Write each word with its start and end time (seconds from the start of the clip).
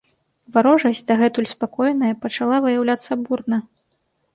Варожасць, 0.55 1.03
дагэтуль 1.11 1.49
спакойная, 1.53 2.13
пачала 2.27 2.55
выяўляцца 2.67 3.23
бурна. 3.25 3.67